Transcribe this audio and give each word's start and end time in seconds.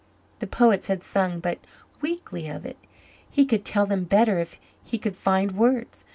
The 0.39 0.47
poets 0.47 0.87
had 0.87 1.03
sung 1.03 1.39
but 1.39 1.59
weakly 2.01 2.47
of 2.47 2.65
it. 2.65 2.79
He 3.29 3.45
could 3.45 3.63
tell 3.63 3.85
them 3.85 4.05
better 4.05 4.39
if 4.39 4.59
he 4.83 4.97
could 4.97 5.15
find 5.15 5.51
words. 5.51 6.05